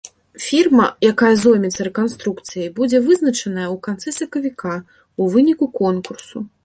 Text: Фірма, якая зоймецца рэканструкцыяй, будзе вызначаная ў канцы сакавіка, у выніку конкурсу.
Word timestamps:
Фірма, 0.43 0.85
якая 1.11 1.33
зоймецца 1.41 1.85
рэканструкцыяй, 1.87 2.71
будзе 2.79 3.03
вызначаная 3.09 3.67
ў 3.75 3.77
канцы 3.89 4.17
сакавіка, 4.19 4.73
у 5.23 5.33
выніку 5.37 5.65
конкурсу. 5.83 6.37